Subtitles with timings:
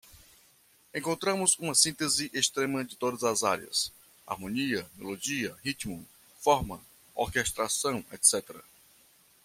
[0.95, 3.91] Encontramos uma síntese extrema de todas as áreas:
[4.25, 6.03] harmonia, melodia, ritmo,
[6.39, 8.63] forma, orquestração, etc.